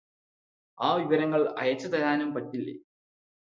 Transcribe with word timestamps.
ആ 0.77 0.89
വിവരങ്ങള് 0.95 1.47
അയച്ചുതരാനും 1.57 2.29
പറ്റില്ലേ 2.33 2.75